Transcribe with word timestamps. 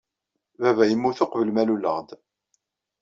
Baba 0.61 0.83
yemmut 0.89 1.19
uqbel 1.23 1.49
ma 1.51 1.63
luleɣ-d. 1.67 2.09